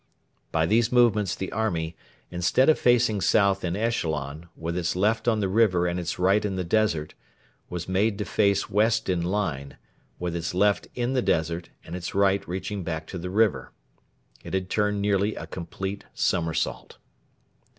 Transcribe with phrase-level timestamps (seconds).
[0.51, 1.95] By these movements the army,
[2.31, 6.43] instead of facing south in echelon, with its left on the river and its right
[6.43, 7.13] in the desert,
[7.69, 9.77] was made to face west in line,
[10.17, 13.73] with its left in the desert and its right reaching back to the river.
[14.43, 16.97] It had turned nearly a complete somersault.